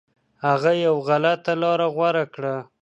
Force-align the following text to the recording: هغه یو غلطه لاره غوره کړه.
هغه 0.45 0.71
یو 0.85 0.95
غلطه 1.07 1.53
لاره 1.61 1.87
غوره 1.95 2.25
کړه. 2.33 2.55